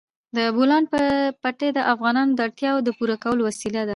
[0.37, 0.83] د بولان
[1.41, 3.89] پټي د افغانانو د اړتیاوو د پوره کولو وسیله ده.